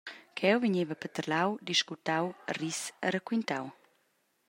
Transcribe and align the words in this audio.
Cheu 0.39 0.55
vegneva 0.63 0.95
paterlau, 1.03 1.49
discutau, 1.71 2.25
ris 2.59 2.79
e 3.07 3.17
raquintau. 3.17 3.65